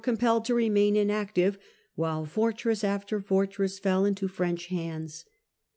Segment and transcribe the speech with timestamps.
[0.03, 1.59] compelled to remain inactive
[1.93, 5.25] while fortress after fortress fell into French hands.